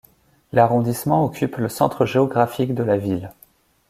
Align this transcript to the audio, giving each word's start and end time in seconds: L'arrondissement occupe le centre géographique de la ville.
L'arrondissement 0.51 1.23
occupe 1.23 1.57
le 1.57 1.69
centre 1.69 2.07
géographique 2.07 2.73
de 2.73 2.81
la 2.81 2.97
ville. 2.97 3.31